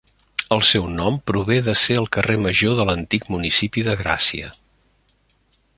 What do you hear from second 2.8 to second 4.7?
de l'antic municipi de Gràcia.